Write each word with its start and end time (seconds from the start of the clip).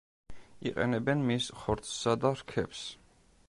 იყენებენ 0.69 1.21
მის 1.29 1.51
ხორცსა 1.59 2.17
და 2.25 2.35
რქებს. 2.41 2.83